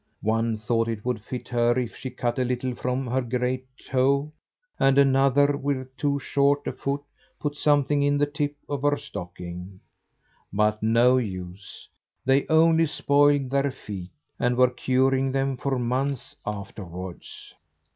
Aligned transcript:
One 0.23 0.57
thought 0.57 0.87
it 0.87 1.05
would 1.05 1.21
fit 1.21 1.47
her 1.49 1.77
if 1.77 1.95
she 1.95 2.09
cut 2.09 2.39
a 2.39 2.43
little 2.43 2.73
from 2.73 3.05
her 3.05 3.21
great 3.21 3.67
toe; 3.87 4.31
and 4.79 4.97
another, 4.97 5.55
with 5.55 5.95
too 5.95 6.17
short 6.17 6.65
a 6.65 6.71
foot, 6.73 7.03
put 7.39 7.55
something 7.55 8.01
in 8.01 8.17
the 8.17 8.25
tip 8.25 8.55
of 8.67 8.81
her 8.81 8.97
stocking. 8.97 9.79
But 10.51 10.81
no 10.81 11.17
use; 11.17 11.87
they 12.25 12.47
only 12.47 12.87
spoiled 12.87 13.51
their 13.51 13.69
feet, 13.69 14.09
and 14.39 14.55
were 14.57 14.71
curing 14.71 15.31
them 15.31 15.55
for 15.55 15.77
months 15.77 16.35
afterwards. 16.47 17.53